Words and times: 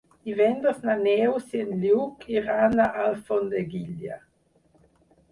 Divendres 0.27 0.77
na 0.87 0.93
Neus 1.01 1.51
i 1.57 1.59
en 1.65 1.75
Lluc 1.83 2.25
iran 2.35 2.79
a 2.85 2.87
Alfondeguilla. 3.03 4.17